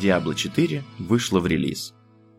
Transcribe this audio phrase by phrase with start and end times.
[0.00, 1.94] Diablo 4 вышла в релиз.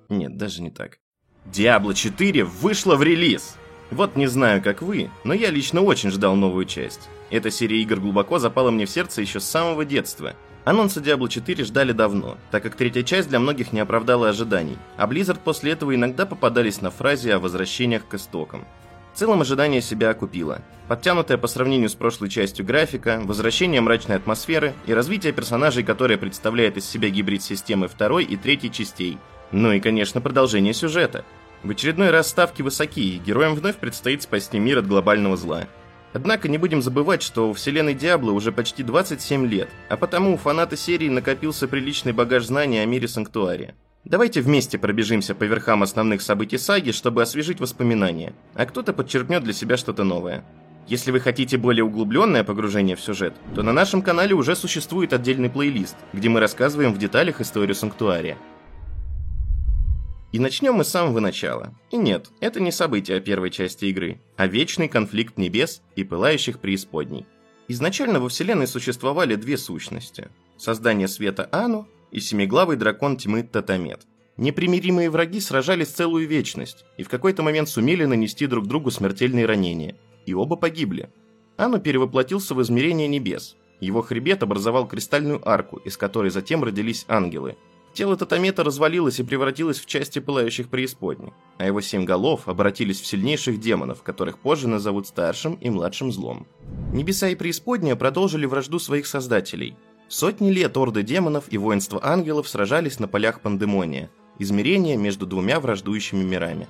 [0.09, 0.99] Нет, даже не так.
[1.45, 3.55] Diablo 4 вышла в релиз!
[3.89, 7.09] Вот не знаю, как вы, но я лично очень ждал новую часть.
[7.31, 10.33] Эта серия игр глубоко запала мне в сердце еще с самого детства.
[10.65, 15.07] Анонса Diablo 4 ждали давно, так как третья часть для многих не оправдала ожиданий, а
[15.07, 18.65] Blizzard после этого иногда попадались на фразе о возвращениях к истокам.
[19.13, 20.61] В целом ожидание себя окупило.
[20.87, 26.77] Подтянутая по сравнению с прошлой частью графика, возвращение мрачной атмосферы и развитие персонажей, которое представляет
[26.77, 29.17] из себя гибрид системы второй и третьей частей.
[29.51, 31.25] Ну и, конечно, продолжение сюжета.
[31.63, 35.67] В очередной раз ставки высоки, и героям вновь предстоит спасти мир от глобального зла.
[36.13, 40.37] Однако не будем забывать, что у вселенной Диабло уже почти 27 лет, а потому у
[40.37, 43.75] фаната серии накопился приличный багаж знаний о мире Санктуария.
[44.05, 49.51] Давайте вместе пробежимся по верхам основных событий саги, чтобы освежить воспоминания, а кто-то подчеркнет для
[49.51, 50.45] себя что-то новое.
[50.87, 55.49] Если вы хотите более углубленное погружение в сюжет, то на нашем канале уже существует отдельный
[55.49, 58.37] плейлист, где мы рассказываем в деталях историю Санктуария.
[60.31, 61.73] И начнем мы с самого начала.
[61.91, 67.25] И нет, это не события первой части игры, а вечный конфликт небес и пылающих преисподней.
[67.67, 70.29] Изначально во вселенной существовали две сущности.
[70.57, 74.07] Создание света Ану и семиглавый дракон тьмы Татамет.
[74.37, 79.95] Непримиримые враги сражались целую вечность и в какой-то момент сумели нанести друг другу смертельные ранения,
[80.27, 81.09] и оба погибли.
[81.57, 83.57] Ану перевоплотился в измерение небес.
[83.79, 87.57] Его хребет образовал кристальную арку, из которой затем родились ангелы.
[87.93, 93.07] Тело Татамета развалилось и превратилось в части пылающих преисподней, а его семь голов обратились в
[93.07, 96.45] сильнейших демонов, которых позже назовут старшим и младшим злом.
[96.93, 99.75] Небеса и преисподняя продолжили вражду своих создателей,
[100.09, 104.09] Сотни лет орды демонов и воинство ангелов сражались на полях Пандемония,
[104.39, 106.67] измерения между двумя враждующими мирами.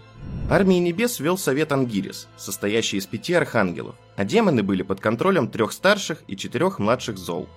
[0.50, 5.72] Армии небес вел совет Ангирис, состоящий из пяти архангелов, а демоны были под контролем трех
[5.72, 7.48] старших и четырех младших зол.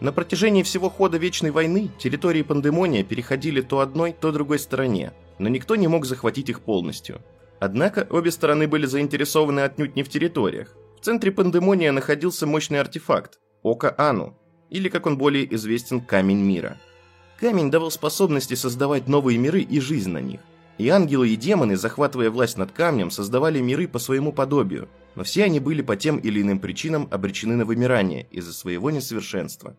[0.00, 5.48] На протяжении всего хода Вечной войны территории Пандемония переходили то одной, то другой стороне, но
[5.48, 7.20] никто не мог захватить их полностью.
[7.60, 10.74] Однако обе стороны были заинтересованы отнюдь не в территориях.
[10.98, 14.36] В центре Пандемония находился мощный артефакт– Око Ану,
[14.70, 16.78] или, как он более известен, Камень Мира.
[17.40, 20.40] Камень давал способности создавать новые миры и жизнь на них.
[20.76, 25.44] И ангелы и демоны, захватывая власть над камнем, создавали миры по своему подобию, но все
[25.44, 29.76] они были по тем или иным причинам обречены на вымирание из-за своего несовершенства.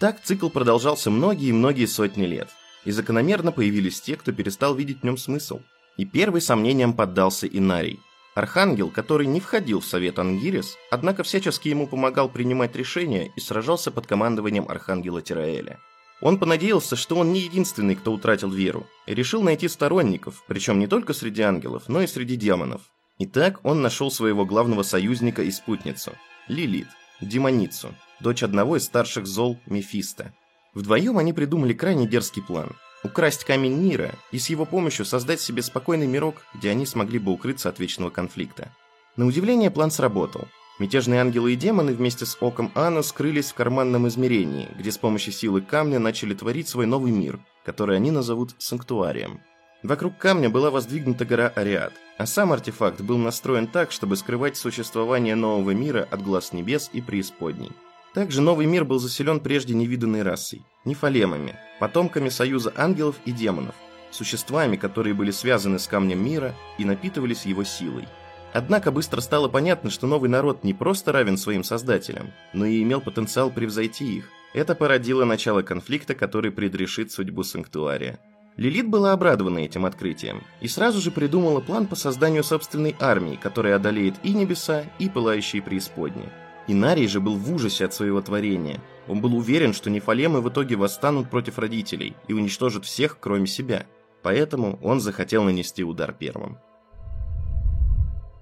[0.00, 2.48] Так цикл продолжался многие и многие сотни лет,
[2.84, 5.60] и закономерно появились те, кто перестал видеть в нем смысл.
[5.96, 8.00] И первый сомнениям поддался Инарий–
[8.34, 13.92] Архангел, который не входил в совет Ангирис, однако всячески ему помогал принимать решения и сражался
[13.92, 15.78] под командованием Архангела Тираэля.
[16.20, 20.88] Он понадеялся, что он не единственный, кто утратил веру, и решил найти сторонников, причем не
[20.88, 22.82] только среди ангелов, но и среди демонов.
[23.18, 26.12] И так он нашел своего главного союзника и спутницу–
[26.48, 26.88] Лилит,
[27.20, 30.34] демоницу, дочь одного из старших зол Мефиста.
[30.74, 32.70] Вдвоем они придумали крайне дерзкий план–
[33.04, 37.30] украсть камень мира и с его помощью создать себе спокойный мирок, где они смогли бы
[37.30, 38.72] укрыться от вечного конфликта.
[39.16, 40.48] На удивление план сработал.
[40.80, 45.32] Мятежные ангелы и демоны вместе с Оком Ана скрылись в карманном измерении, где с помощью
[45.32, 49.40] силы камня начали творить свой новый мир, который они назовут Санктуарием.
[49.84, 55.36] Вокруг камня была воздвигнута гора Ариад, а сам артефакт был настроен так, чтобы скрывать существование
[55.36, 57.70] нового мира от глаз небес и преисподней.
[58.14, 63.74] Также новый мир был заселен прежде невиданной расой– нефалемами, потомками союза ангелов и демонов,
[64.12, 68.06] существами, которые были связаны с камнем мира и напитывались его силой.
[68.52, 73.00] Однако быстро стало понятно, что новый народ не просто равен своим создателям, но и имел
[73.00, 74.30] потенциал превзойти их.
[74.54, 78.20] Это породило начало конфликта, который предрешит судьбу Санктуария.
[78.56, 83.74] Лилит была обрадована этим открытием и сразу же придумала план по созданию собственной армии, которая
[83.74, 86.30] одолеет и небеса, и пылающие преисподние.
[86.66, 88.80] Инарий же был в ужасе от своего творения.
[89.06, 93.86] Он был уверен, что нефалемы в итоге восстанут против родителей и уничтожат всех, кроме себя.
[94.22, 96.58] Поэтому он захотел нанести удар первым.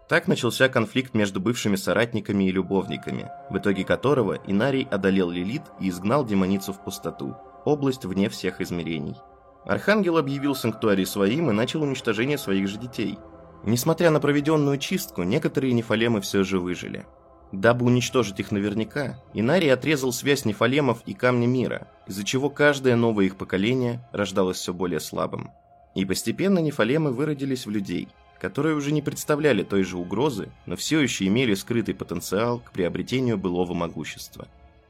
[0.08, 5.88] Так начался конфликт между бывшими соратниками и любовниками, в итоге которого Инарий одолел Лилит и
[5.88, 9.16] изгнал демоницу в пустоту, область вне всех измерений.
[9.64, 13.18] Архангел объявил санктуарий своим и начал уничтожение своих же детей.
[13.64, 17.06] Несмотря на проведенную чистку, некоторые нефалемы все же выжили–
[17.52, 23.26] Дабы уничтожить их наверняка, Инарий отрезал связь нефалемов и Камня Мира, из-за чего каждое новое
[23.26, 25.50] их поколение рождалось все более слабым.
[25.94, 28.08] И постепенно нефалемы выродились в людей,
[28.40, 33.36] которые уже не представляли той же угрозы, но все еще имели скрытый потенциал к приобретению
[33.36, 34.48] былого могущества.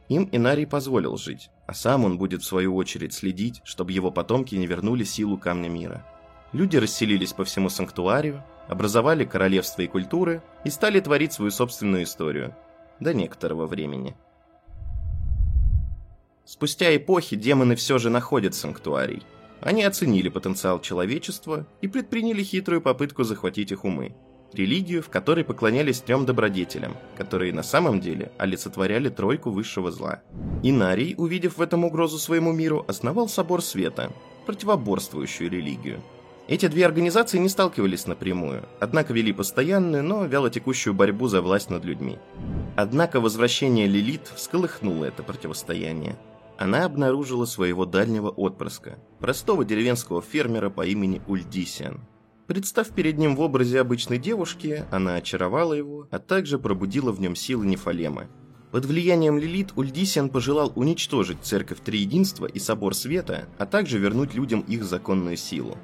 [0.08, 4.54] Им Инарий позволил жить, а сам он будет в свою очередь следить, чтобы его потомки
[4.54, 6.06] не вернули силу Камня Мира.
[6.52, 12.54] Люди расселились по всему санктуарию, образовали королевство и культуры и стали творить свою собственную историю.
[13.00, 14.14] До некоторого времени.
[16.44, 19.22] Спустя эпохи демоны все же находят санктуарий.
[19.60, 24.14] Они оценили потенциал человечества и предприняли хитрую попытку захватить их умы.
[24.52, 30.20] Религию, в которой поклонялись трем добродетелям, которые на самом деле олицетворяли тройку высшего зла.
[30.62, 34.12] Инарий, увидев в этом угрозу своему миру, основал Собор Света,
[34.44, 36.02] противоборствующую религию.
[36.48, 41.84] Эти две организации не сталкивались напрямую, однако вели постоянную, но вялотекущую борьбу за власть над
[41.84, 42.18] людьми.
[42.76, 46.16] Однако возвращение Лилит всколыхнуло это противостояние–
[46.62, 52.02] она обнаружила своего дальнего отпрыска, простого деревенского фермера по имени Ульдисиан.
[52.46, 57.34] Представ перед ним в образе обычной девушки, она очаровала его, а также пробудила в нем
[57.34, 58.28] силы Нефалема.
[58.70, 64.60] Под влиянием Лилит Ульдисиан пожелал уничтожить Церковь Триединства и Собор Света, а также вернуть людям
[64.60, 65.76] их законную силу.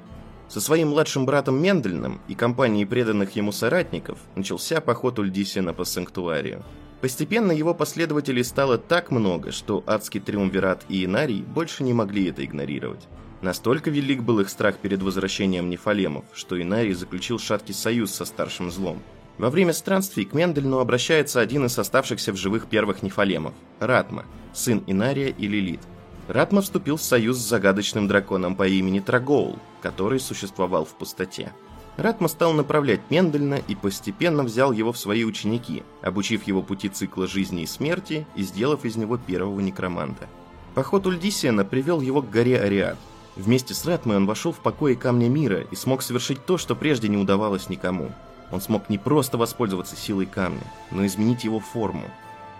[0.49, 6.63] Со своим младшим братом Мендельным и компанией преданных ему соратников начался поход Ульдисиана по Санктуарию.
[7.01, 12.43] Постепенно его последователей стало так много, что адский триумвират и Инарий больше не могли это
[12.43, 13.07] игнорировать.
[13.41, 18.71] Настолько велик был их страх перед возвращением нефалемов, что Инарий заключил шаткий союз со старшим
[18.71, 19.01] злом.
[19.37, 24.83] Во время странствий к Мендельну обращается один из оставшихся в живых первых нефалемов– Ратма, сын
[24.87, 25.79] Инария и Лилит.
[26.27, 31.53] Ратма вступил в союз с загадочным драконом по имени Трагоул, который существовал в пустоте.
[31.97, 37.27] Ратма стал направлять Мендельна и постепенно взял его в свои ученики, обучив его пути цикла
[37.27, 40.27] жизни и смерти и сделав из него первого некроманта.
[40.75, 42.97] Поход Ульдисиана привел его к горе Ариад.
[43.35, 47.09] Вместе с Ратмой он вошел в покои Камня Мира и смог совершить то, что прежде
[47.09, 48.11] не удавалось никому.
[48.51, 52.09] Он смог не просто воспользоваться силой камня, но изменить его форму.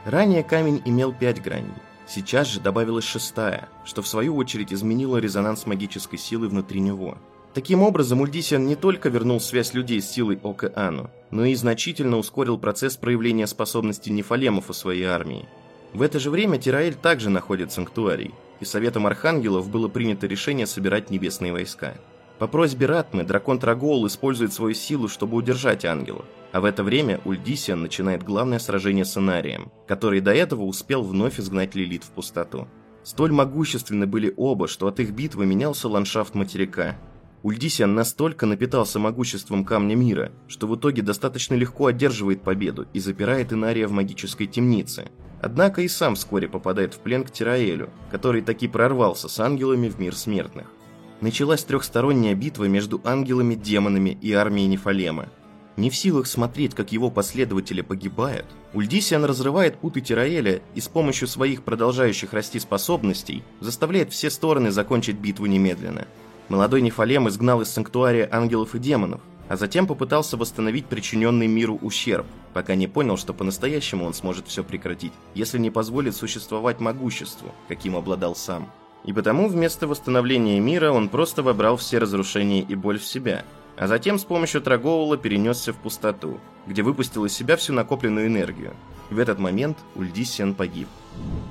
[0.05, 1.73] Ранее камень имел пять граней.
[2.09, 7.17] Сейчас же добавилась шестая, что в свою очередь изменило резонанс магической силы внутри него–
[7.53, 12.59] Таким образом, Ульдисиан не только вернул связь людей с силой Океану, но и значительно ускорил
[12.59, 15.47] процесс проявления способностей нефалемов у своей армии.
[15.93, 21.09] В это же время Тираэль также находит санктуарий, и Советом Архангелов было принято решение собирать
[21.09, 21.95] небесные войска.
[22.39, 27.19] По просьбе Ратмы дракон Трагоул использует свою силу, чтобы удержать ангелов, а в это время
[27.25, 32.67] Ульдисиан начинает главное сражение с Инарием, который до этого успел вновь изгнать Лилит в пустоту.
[33.03, 36.97] Столь могущественны были оба, что от их битвы менялся ландшафт материка,
[37.41, 43.53] Ульдисиан настолько напитался могуществом Камня Мира, что в итоге достаточно легко одерживает победу и запирает
[43.53, 45.09] Инария в магической темнице.
[45.41, 49.97] Однако и сам вскоре попадает в плен к Тираэлю, который таки прорвался с ангелами в
[49.99, 50.67] мир смертных.
[51.21, 55.27] Началась трехсторонняя битва между ангелами, демонами и армией Нефалема.
[55.77, 61.27] Не в силах смотреть, как его последователи погибают, Ульдисиан разрывает путы Тираэля и с помощью
[61.27, 66.07] своих продолжающих расти способностей заставляет все стороны закончить битву немедленно–
[66.49, 72.25] Молодой Нефалем изгнал из санктуария ангелов и демонов, а затем попытался восстановить причиненный миру ущерб,
[72.55, 77.95] пока не понял, что по-настоящему он сможет все прекратить, если не позволит существовать могуществу, каким
[77.95, 78.71] обладал сам.
[79.05, 83.45] И потому вместо восстановления мира он просто вобрал все разрушения и боль в себя,
[83.77, 88.73] а затем с помощью Трагоула перенесся в пустоту, где выпустил из себя всю накопленную энергию.
[89.09, 90.87] В этот момент Ульдисиан погиб.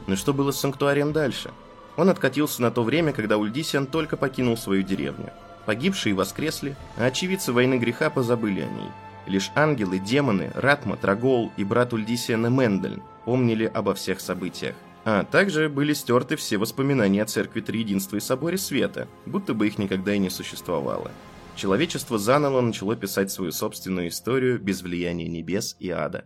[0.07, 1.51] Но что было с санктуарием дальше?
[1.97, 5.33] Он откатился на то время, когда Ульдисиан только покинул свою деревню.
[5.67, 8.91] Погибшие воскресли, а очевидцы войны греха позабыли о ней.
[9.27, 14.75] Лишь ангелы, демоны, Ратма, Трагол и брат Ульдисиана Мендельн помнили обо всех событиях.
[15.05, 19.79] А также были стерты все воспоминания о Церкви Триединства и Соборе Света, будто бы их
[19.79, 21.11] никогда и не существовало.
[21.57, 26.25] Человечество заново начало писать свою собственную историю без влияния небес и ада.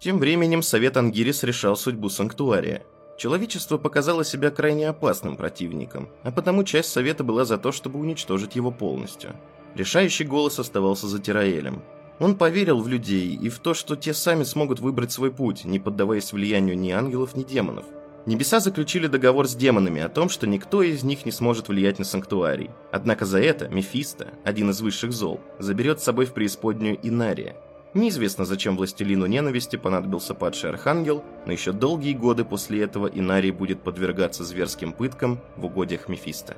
[0.00, 2.82] Тем временем Совет Ангирис решал судьбу Санктуария–
[3.18, 8.54] Человечество показало себя крайне опасным противником, а потому часть Совета была за то, чтобы уничтожить
[8.54, 9.34] его полностью.
[9.74, 11.82] Решающий голос оставался за Тираэлем.
[12.18, 15.78] Он поверил в людей и в то, что те сами смогут выбрать свой путь, не
[15.78, 17.84] поддаваясь влиянию ни ангелов, ни демонов.
[18.26, 22.04] Небеса заключили договор с демонами о том, что никто из них не сможет влиять на
[22.04, 22.70] Санктуарий.
[22.92, 27.56] Однако за это Мефисто, один из высших зол, заберет с собой в преисподнюю Инария,
[27.94, 33.82] Неизвестно, зачем властелину ненависти понадобился падший архангел, но еще долгие годы после этого Инарий будет
[33.82, 36.56] подвергаться зверским пыткам в угодьях Мефиста.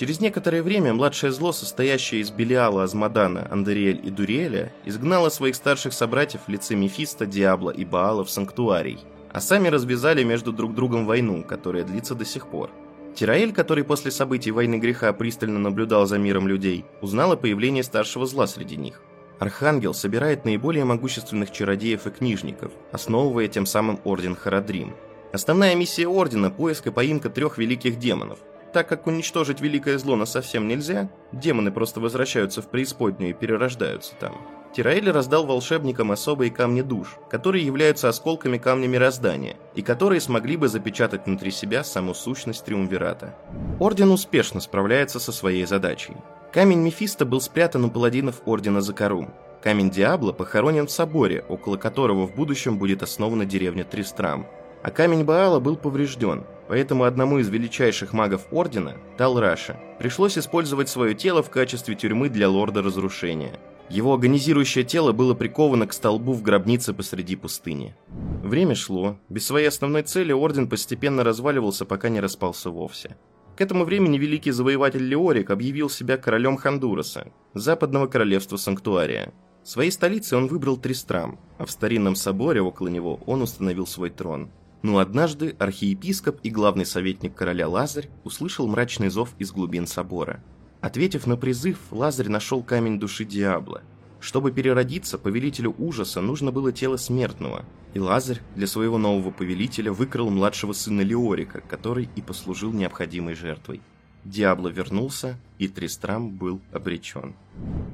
[0.00, 5.92] Через некоторое время младшее зло, состоящее из Белиала, Азмадана, Андериэль и Дуриэля, изгнало своих старших
[5.92, 11.04] собратьев в лице Мефиста, Диабла и Баала в Санктуарий, а сами развязали между друг другом
[11.04, 12.70] войну, которая длится до сих пор.
[13.14, 18.24] Тираэль, который после событий войны греха пристально наблюдал за миром людей, узнал о появлении старшего
[18.24, 19.02] зла среди них.
[19.38, 24.94] Архангел собирает наиболее могущественных чародеев и книжников, основывая тем самым Орден Харадрим.
[25.34, 28.38] Основная миссия Ордена– поиск и поимка трех великих демонов.
[28.72, 34.14] Так как уничтожить великое зло на совсем нельзя, демоны просто возвращаются в преисподнюю и перерождаются
[34.20, 34.36] там.
[34.72, 40.68] Тираэль раздал волшебникам особые камни душ, которые являются осколками камня мироздания, и которые смогли бы
[40.68, 43.34] запечатать внутри себя саму сущность Триумвирата.
[43.80, 46.14] Орден успешно справляется со своей задачей.
[46.52, 49.34] Камень Мефисто был спрятан у паладинов Ордена Закарум.
[49.60, 54.46] Камень Диабло похоронен в соборе, около которого в будущем будет основана деревня Тристрам.
[54.82, 61.16] А камень Баала был поврежден, поэтому одному из величайших магов Ордена, Талраша, пришлось использовать свое
[61.16, 63.58] тело в качестве тюрьмы для Лорда Разрушения–
[63.90, 67.96] его агонизирующее тело было приковано к столбу в гробнице посреди пустыни.
[68.40, 69.18] Время шло.
[69.28, 73.16] Без своей основной цели Орден постепенно разваливался, пока не распался вовсе.
[73.56, 79.32] К этому времени великий завоеватель Леорик объявил себя королем Хондураса, западного королевства Санктуария.
[79.64, 84.50] Своей столицей он выбрал Тристрам, а в старинном соборе около него он установил свой трон.
[84.82, 90.42] Но однажды архиепископ и главный советник короля Лазарь услышал мрачный зов из глубин собора–
[90.80, 93.82] Ответив на призыв, Лазарь нашел камень души Диабло.
[94.18, 100.30] Чтобы переродиться, повелителю ужаса нужно было тело смертного, и Лазарь для своего нового повелителя выкрал
[100.30, 103.82] младшего сына Леорика, который и послужил необходимой жертвой.
[104.24, 107.34] Диабло вернулся, и Тристрам был обречен.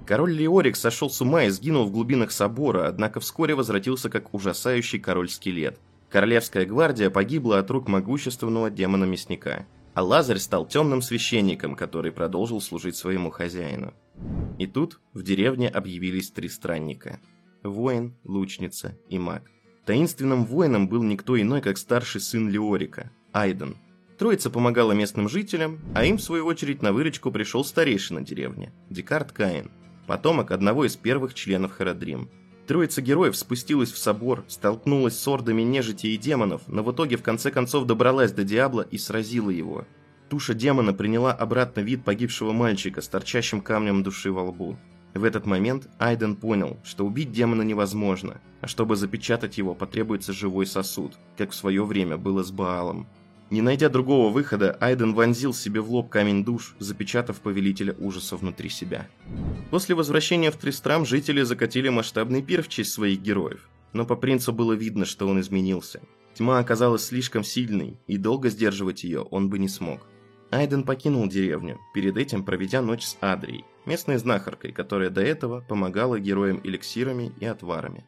[0.07, 4.99] Король Леорик сошел с ума и сгинул в глубинах собора, однако вскоре возвратился как ужасающий
[4.99, 5.79] король-скелет.
[6.11, 12.97] Королевская гвардия погибла от рук могущественного демона-мясника а Лазарь стал темным священником, который продолжил служить
[12.97, 13.95] своему хозяину.
[14.59, 17.19] И тут в деревне объявились три странника–
[17.63, 19.51] воин, лучница и маг.
[19.87, 23.79] Таинственным воином был никто иной, как старший сын Леорика– Айден.
[24.19, 29.33] Троица помогала местным жителям, а им, в свою очередь, на выручку пришел старейшина деревни– Декарт
[29.33, 29.71] Каин,
[30.07, 32.29] потомок одного из первых членов Харадрим–
[32.67, 37.23] Троица героев спустилась в собор, столкнулась с ордами нежити и демонов, но в итоге в
[37.23, 39.87] конце концов добралась до Диабла и сразила его.
[40.29, 44.77] Туша демона приняла обратно вид погибшего мальчика с торчащим камнем души во лбу.
[45.15, 50.67] В этот момент Айден понял, что убить демона невозможно, а чтобы запечатать его потребуется живой
[50.67, 53.07] сосуд, как в свое время было с Баалом.
[53.51, 58.69] Не найдя другого выхода, Айден вонзил себе в лоб камень душ, запечатав повелителя ужаса внутри
[58.69, 59.09] себя.
[59.71, 64.53] После возвращения в Тристрам жители закатили масштабный пир в честь своих героев, но по принцу
[64.53, 66.01] было видно, что он изменился.
[66.35, 70.01] Тьма оказалась слишком сильной, и долго сдерживать ее он бы не смог.
[70.51, 76.19] Айден покинул деревню, перед этим проведя ночь с Адрией, местной знахаркой, которая до этого помогала
[76.19, 78.05] героям эликсирами и отварами.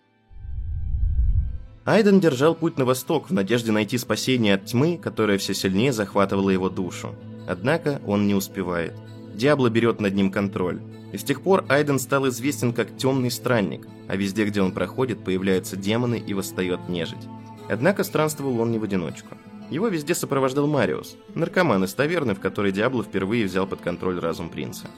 [1.89, 6.51] Айден держал путь на восток в надежде найти спасение от тьмы, которая все сильнее захватывала
[6.51, 7.15] его душу.
[7.47, 8.93] Однако он не успевает.
[9.35, 10.83] Диабло берет над ним контроль.
[11.15, 15.25] И с тех пор Айден стал известен как Темный Странник, а везде, где он проходит,
[15.25, 17.27] появляются демоны и восстает нежить.
[17.71, 19.39] Однако странствовал он не в одиночку.
[19.71, 24.49] Его везде сопровождал Мариус, наркоман из таверны, в которой Диабло впервые взял под контроль разум
[24.49, 24.89] принца.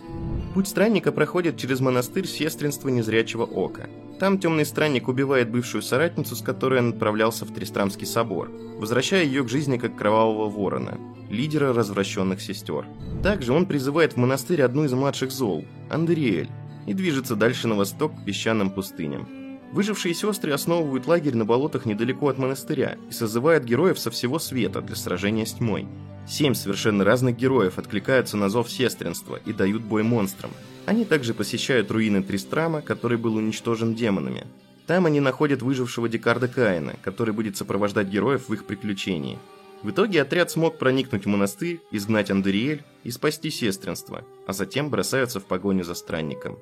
[0.55, 3.89] Путь странника проходит через монастырь сестринства незрячего ока.
[4.19, 9.43] Там темный странник убивает бывшую соратницу, с которой он отправлялся в Тристрамский собор, возвращая ее
[9.45, 10.99] к жизни как кровавого ворона,
[11.31, 12.87] лидера развращенных сестер.
[13.23, 16.51] Также он призывает в монастырь одну из младших зол, Андериэль,
[16.87, 19.40] и движется дальше на восток к песчаным пустыням.
[19.73, 24.81] Выжившие сестры основывают лагерь на болотах недалеко от монастыря и созывают героев со всего света
[24.81, 25.87] для сражения с тьмой.
[26.27, 30.51] Семь совершенно разных героев откликаются на зов сестринства и дают бой монстрам.
[30.87, 34.47] Они также посещают руины Тристрама, который был уничтожен демонами.
[34.87, 39.39] Там они находят выжившего Декарда Каина, который будет сопровождать героев в их приключении.
[39.83, 45.41] В итоге отряд смог проникнуть в монастырь, изгнать Андериэль и спасти сестринство, а затем бросаются
[45.41, 46.59] в погоню за странником.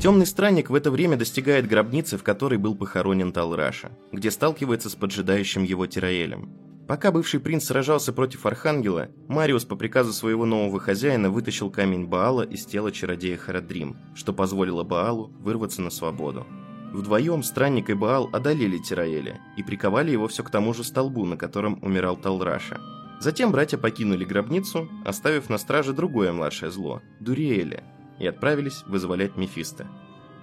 [0.00, 4.94] Темный странник в это время достигает гробницы, в которой был похоронен Талраша, где сталкивается с
[4.94, 6.70] поджидающим его Тираэлем.
[6.86, 12.42] Пока бывший принц сражался против Архангела, Мариус по приказу своего нового хозяина вытащил камень Баала
[12.42, 16.46] из тела чародея Харадрим, что позволило Баалу вырваться на свободу.
[16.92, 21.36] Вдвоем странник и Баал одолели Тираэля и приковали его все к тому же столбу, на
[21.36, 22.80] котором умирал Талраша.
[23.20, 27.84] Затем братья покинули гробницу, оставив на страже другое младшее зло– Дуриэля,
[28.18, 29.86] и отправились вызволять Мефисто.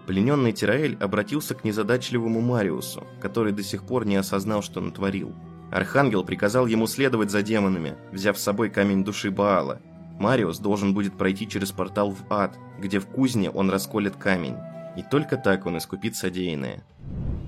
[0.05, 5.35] Плененный Тираэль обратился к незадачливому Мариусу, который до сих пор не осознал, что натворил–
[5.71, 9.81] Архангел приказал ему следовать за демонами, взяв с собой камень души Баала.
[10.17, 14.55] Мариус должен будет пройти через портал в ад, где в кузне он расколет камень.
[14.97, 16.83] И только так он искупит содеянное.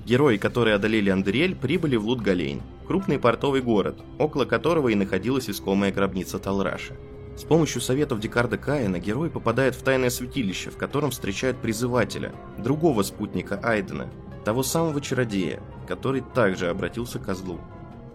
[0.06, 5.92] Герои, которые одолели Андериэль, прибыли в Лутгалейн, крупный портовый город, около которого и находилась искомая
[5.92, 6.96] гробница Талраша.
[7.36, 13.02] С помощью советов Декарда Каина герой попадает в тайное святилище, в котором встречают призывателя, другого
[13.02, 14.10] спутника Айдена,
[14.46, 17.60] того самого чародея, который также обратился к козлу.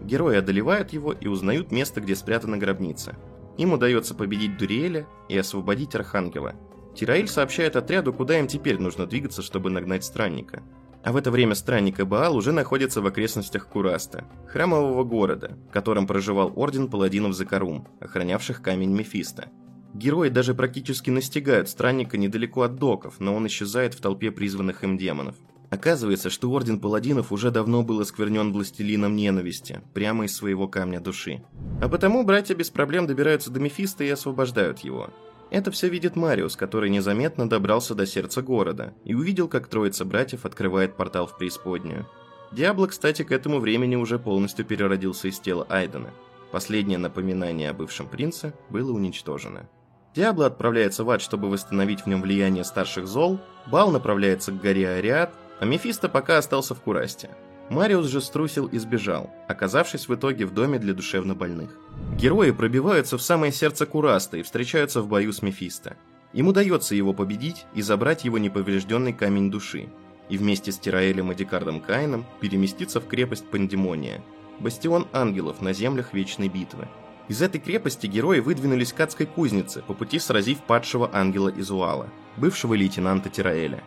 [0.00, 3.16] Герои одолевают его и узнают место, где спрятана гробница.
[3.56, 6.54] Им удается победить Дуриэля и освободить Архангела.
[6.94, 10.62] Тираиль сообщает отряду, куда им теперь нужно двигаться, чтобы нагнать странника.
[11.02, 15.72] А в это время странник и Баал уже находятся в окрестностях Кураста, храмового города, в
[15.72, 19.50] котором проживал орден паладинов Закарум, охранявших камень Мефиста.
[19.92, 24.96] Герои даже практически настигают странника недалеко от доков, но он исчезает в толпе призванных им
[24.96, 25.36] демонов.
[25.70, 31.42] Оказывается, что Орден Паладинов уже давно был осквернен властелином ненависти, прямо из своего камня души.
[31.82, 35.10] А потому братья без проблем добираются до Мефиста и освобождают его.
[35.54, 40.44] Это все видит Мариус, который незаметно добрался до сердца города и увидел, как троица братьев
[40.44, 42.08] открывает портал в преисподнюю.
[42.50, 46.11] Диабло, кстати, к этому времени уже полностью переродился из тела Айдена.
[46.50, 49.68] Последнее напоминание о бывшем принце было уничтожено.
[50.12, 53.38] Диабло отправляется в ад, чтобы восстановить в нем влияние старших зол,
[53.70, 57.30] Бал направляется к горе Ариад, а Мефисто пока остался в Курасте.
[57.71, 61.71] Мариус же струсил и сбежал, оказавшись в итоге в доме для душевнобольных.
[62.16, 65.97] Герои пробиваются в самое сердце Кураста и встречаются в бою с Мефисто.
[66.33, 69.88] Им удается его победить и забрать его неповрежденный камень души,
[70.28, 74.23] и вместе с Тираэлем и Декардом Каином переместиться в крепость Пандемония,
[74.59, 76.88] бастион ангелов на землях Вечной Битвы.
[77.28, 82.75] Из этой крепости герои выдвинулись к адской кузнице, по пути сразив падшего ангела Изуала, бывшего
[82.75, 83.83] лейтенанта Тираэля.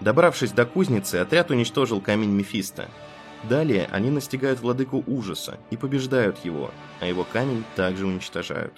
[0.00, 2.88] Добравшись до кузницы, отряд уничтожил камень Мефиста.
[3.44, 8.74] Далее они настигают владыку ужаса и побеждают его, а его камень также уничтожают.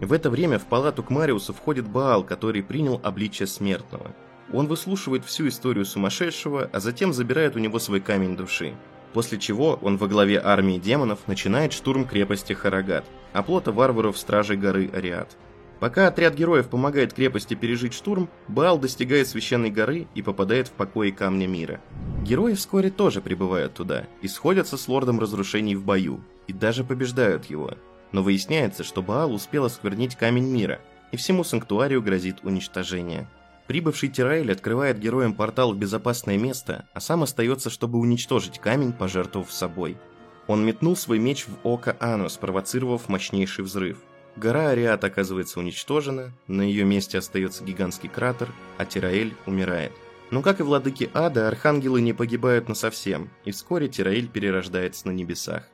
[0.00, 4.12] В это время в палату к Мариусу входит Баал, который принял обличие смертного.
[4.52, 8.74] Он выслушивает всю историю сумасшедшего, а затем забирает у него свой камень души.
[9.12, 14.90] После чего он во главе армии демонов начинает штурм крепости Харагат, оплота варваров стражей горы
[14.92, 15.36] Ариат.
[15.80, 21.10] Пока отряд героев помогает крепости пережить штурм, Баал достигает священной горы и попадает в покои
[21.10, 21.80] Камня Мира.
[22.22, 27.46] Герои вскоре тоже прибывают туда и сходятся с Лордом Разрушений в бою, и даже побеждают
[27.46, 27.74] его.
[28.12, 30.80] Но выясняется, что Баал успел осквернить Камень Мира,
[31.12, 33.28] и всему Санктуарию грозит уничтожение.
[33.66, 39.52] Прибывший Тираэль открывает героям портал в безопасное место, а сам остается, чтобы уничтожить камень, пожертвовав
[39.52, 39.98] собой.
[40.46, 43.98] Он метнул свой меч в око Ану, спровоцировав мощнейший взрыв.
[44.36, 49.92] Гора Ариат оказывается уничтожена, на ее месте остается гигантский кратер, а Тираэль умирает.
[50.30, 55.68] Но как и владыки ада, архангелы не погибают насовсем, и вскоре Тираэль перерождается на небесах.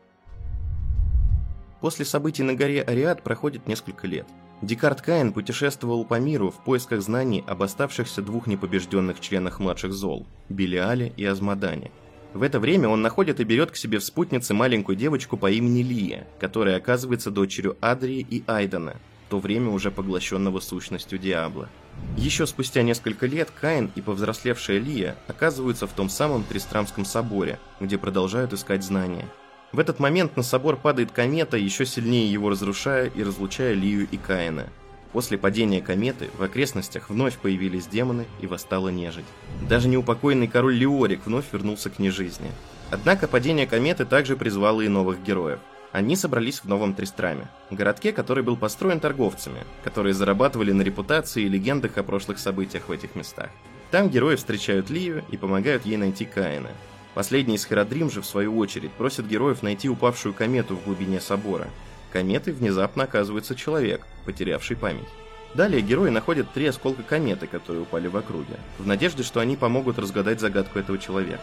[1.80, 4.26] После событий на горе Ариат проходит несколько лет.
[4.62, 10.26] Декарт Каин путешествовал по миру в поисках знаний об оставшихся двух непобежденных членах младших зол–
[10.48, 11.90] Белиале и Азмадане–
[12.34, 15.82] в это время он находит и берет к себе в спутнице маленькую девочку по имени
[15.82, 21.68] Лия, которая оказывается дочерью Адрии и Айдена, в то время уже поглощенного сущностью Диабла.
[22.16, 27.98] Еще спустя несколько лет Каин и повзрослевшая Лия оказываются в том самом Тристрамском соборе, где
[27.98, 29.26] продолжают искать знания.
[29.72, 34.16] В этот момент на собор падает комета, еще сильнее его разрушая и разлучая Лию и
[34.16, 34.68] Каина–
[35.14, 39.24] После падения кометы в окрестностях вновь появились демоны и восстала нежить.
[39.68, 42.50] Даже неупокоенный король Леорик вновь вернулся к нежизни.
[42.90, 45.60] Однако падение кометы также призвало и новых героев.
[45.94, 51.48] Они собрались в Новом Тристраме, городке, который был построен торговцами, которые зарабатывали на репутации и
[51.48, 53.50] легендах о прошлых событиях в этих местах.
[53.92, 56.70] Там герои встречают Лию и помогают ей найти Каина.
[57.14, 61.68] Последний из Херодрим же, в свою очередь, просит героев найти упавшую комету в глубине собора,
[62.12, 65.06] кометой внезапно оказывается человек, потерявший память.
[65.54, 70.00] Далее герои находят три осколка кометы, которые упали в округе, в надежде, что они помогут
[70.00, 71.42] разгадать загадку этого человека.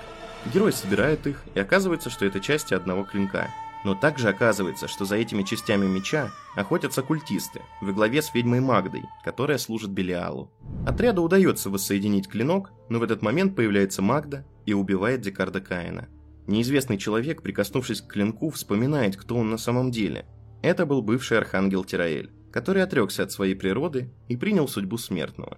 [0.53, 3.47] Герои собирают их, и оказывается, что это части одного клинка.
[3.83, 9.03] Но также оказывается, что за этими частями меча охотятся культисты, во главе с ведьмой Магдой,
[9.23, 10.51] которая служит Белиалу.
[10.85, 16.07] Отряду удается воссоединить клинок, но в этот момент появляется Магда и убивает Декарда Каина.
[16.47, 20.25] Неизвестный человек, прикоснувшись к клинку, вспоминает, кто он на самом деле,
[20.61, 25.57] это был бывший архангел Тираэль, который отрекся от своей природы и принял судьбу смертного.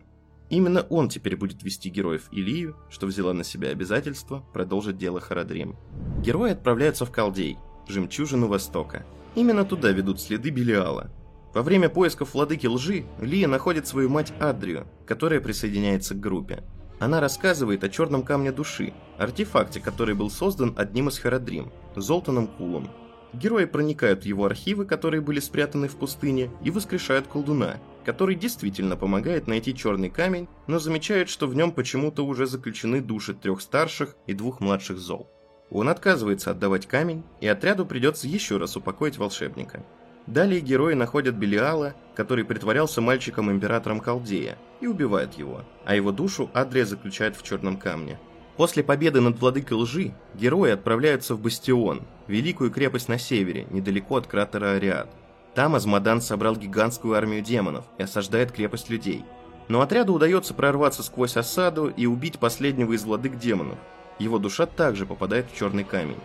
[0.50, 5.78] Именно он теперь будет вести героев Илию, что взяла на себя обязательство продолжить дело Харадрим.
[6.22, 7.58] Герои отправляются в Калдей,
[7.88, 9.06] жемчужину Востока.
[9.36, 11.12] Именно туда ведут следы Белиала.
[11.54, 16.64] Во время поисков владыки лжи Лия находит свою мать Адрию, которая присоединяется к группе.
[17.00, 22.90] Она рассказывает о черном камне души, артефакте, который был создан одним из Харадрим, Золтаном Кулом,
[23.34, 28.96] Герои проникают в его архивы, которые были спрятаны в пустыне, и воскрешают колдуна, который действительно
[28.96, 34.16] помогает найти черный камень, но замечает, что в нем почему-то уже заключены души трех старших
[34.28, 35.30] и двух младших зол.
[35.74, 39.84] Он отказывается отдавать камень, и отряду придется еще раз упокоить волшебника.
[40.28, 46.86] Далее герои находят Белиала, который притворялся мальчиком-императором Халдея, и убивают его, а его душу Адрия
[46.86, 48.20] заключает в черном камне.
[48.56, 54.28] После победы над владыкой лжи, герои отправляются в Бастион, великую крепость на севере, недалеко от
[54.28, 55.10] кратера Ариад.
[55.56, 59.26] Там Азмодан собрал гигантскую армию демонов и осаждает крепость людей.
[59.70, 63.80] Но отряду удается прорваться сквозь осаду и убить последнего из владык демонов.
[64.20, 66.20] Его душа также попадает в черный камень.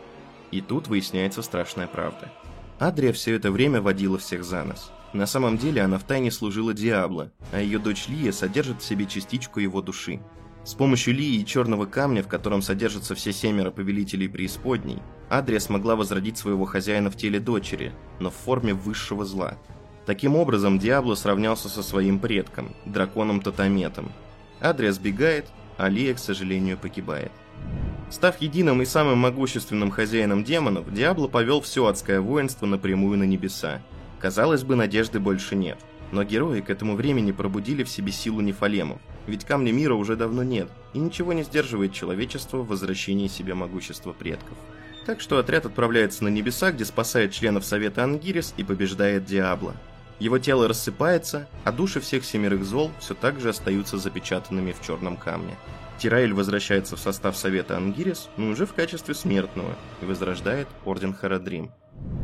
[0.51, 2.33] И тут выясняется страшная правда.
[2.79, 4.93] Адрия все это время водила всех за нос.
[5.13, 9.59] На самом деле она втайне служила Диабло, а ее дочь Лия содержит в себе частичку
[9.61, 10.21] его души.
[10.65, 14.99] С помощью Лии и черного камня, в котором содержатся все семеро повелителей преисподней,
[15.31, 19.57] Адрия смогла возродить своего хозяина в теле дочери, но в форме высшего зла.
[20.05, 24.13] Таким образом, Диабло сравнялся со своим предком, драконом Тотаметом.
[24.61, 25.47] Адрия сбегает,
[25.79, 27.33] а Лия, к сожалению, погибает.
[28.11, 33.83] Став единым и самым могущественным хозяином демонов, Диабло повел все адское воинство напрямую на небеса.
[34.19, 35.79] Казалось бы, надежды больше нет.
[36.11, 40.43] Но герои к этому времени пробудили в себе силу нефалемов, ведь камня мира уже давно
[40.43, 44.57] нет, и ничего не сдерживает человечество в возвращении себе могущества предков.
[45.05, 49.75] Так что отряд отправляется на небеса, где спасает членов Совета Ангирис и побеждает Диабло.
[50.19, 55.17] Его тело рассыпается, а души всех семерых зол все так же остаются запечатанными в черном
[55.17, 55.57] камне.
[55.99, 61.73] Тираэль возвращается в состав Совета Ангирис, но уже в качестве смертного, и возрождает Орден Харадрим.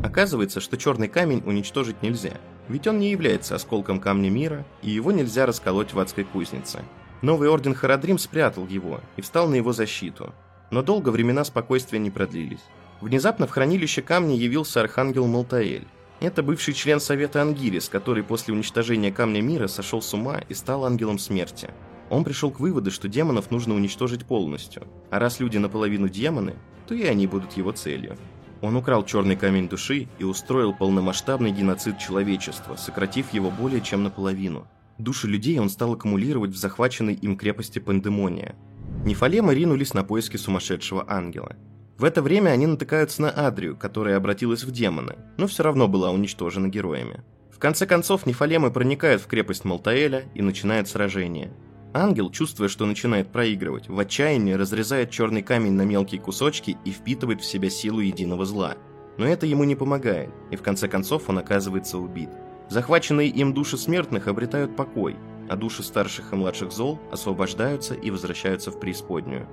[0.03, 2.33] Оказывается, что черный камень уничтожить нельзя,
[2.69, 6.83] ведь он не является осколком камня мира, и его нельзя расколоть в адской кузнице.
[7.21, 10.33] Новый Орден Харадрим спрятал его и встал на его защиту.
[10.71, 12.63] Но долго времена спокойствия не продлились.
[13.01, 15.87] Внезапно в хранилище камня явился архангел Малтаэль.
[16.21, 20.85] Это бывший член Совета Ангирис, который после уничтожения Камня Мира сошел с ума и стал
[20.85, 21.69] ангелом смерти.
[22.09, 26.55] Он пришел к выводу, что демонов нужно уничтожить полностью, а раз люди наполовину демоны,
[26.87, 28.17] то и они будут его целью.
[28.61, 34.67] Он украл черный камень души и устроил полномасштабный геноцид человечества, сократив его более чем наполовину.
[34.97, 38.55] Души людей он стал аккумулировать в захваченной им крепости Пандемония.
[39.03, 41.55] Нефалемы ринулись на поиски сумасшедшего ангела.
[41.97, 46.11] В это время они натыкаются на Адрию, которая обратилась в демона, но все равно была
[46.11, 47.23] уничтожена героями.
[47.51, 51.53] В конце концов, Нефалемы проникают в крепость Малтаэля и начинают сражение.
[51.97, 57.39] Ангел, чувствуя, что начинает проигрывать, в отчаянии разрезает черный камень на мелкие кусочки и впитывает
[57.39, 58.75] в себя силу единого зла.
[59.17, 62.27] Но это ему не помогает, и в конце концов он оказывается убит.
[62.67, 65.15] Захваченные им души смертных обретают покой,
[65.47, 69.47] а души старших и младших зол освобождаются и возвращаются в преисподнюю.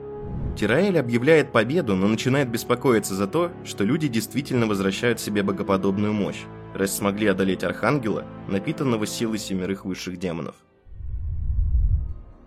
[0.59, 6.42] Тираэль объявляет победу, но начинает беспокоиться за то, что люди действительно возвращают себе богоподобную мощь,
[6.74, 10.57] раз смогли одолеть Архангела, напитанного силой семерых высших демонов.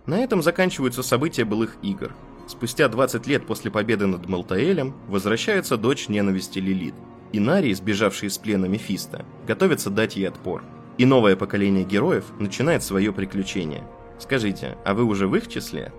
[0.06, 2.12] На этом заканчиваются события былых игр.
[2.48, 6.94] Спустя 20 лет после победы над Малтаэлем возвращается дочь ненависти Лилит.
[7.32, 10.64] Инарий, сбежавший из плена Мефиста, готовится дать ей отпор.
[10.98, 13.84] И новое поколение героев начинает свое приключение.
[14.20, 15.92] Скажите, а вы уже в их числе?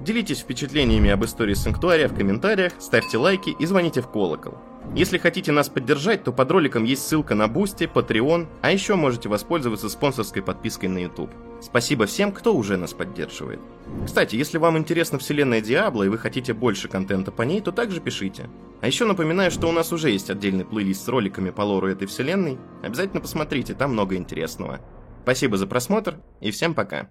[0.00, 4.54] Делитесь впечатлениями об истории Санктуария в комментариях, ставьте лайки и звоните в колокол.
[4.94, 9.28] Если хотите нас поддержать, то под роликом есть ссылка на Boosty, Patreon, а еще можете
[9.28, 11.30] воспользоваться спонсорской подпиской на YouTube.
[11.60, 13.60] Спасибо всем, кто уже нас поддерживает.
[14.06, 18.00] Кстати, если вам интересна вселенная Диабло и вы хотите больше контента по ней, то также
[18.00, 18.48] пишите.
[18.80, 22.06] А еще напоминаю, что у нас уже есть отдельный плейлист с роликами по лору этой
[22.06, 22.58] вселенной.
[22.82, 24.80] Обязательно посмотрите, там много интересного.
[25.22, 27.10] Спасибо за просмотр и всем пока.